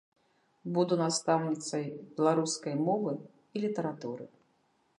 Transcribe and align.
Буду 0.77 0.93
настаўніцай 1.01 1.85
беларускай 2.17 2.75
мовы 2.87 3.13
і 3.59 3.65
літаратуры. 3.67 4.25